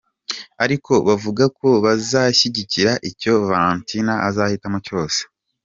Ariko 0.63 0.91
bavuga 1.07 1.43
ko 1.57 1.67
bazashyigikira 1.83 2.91
icyo 3.09 3.33
Valentina 3.49 4.13
azahitamo 4.27 4.77
cyose. 4.87 5.19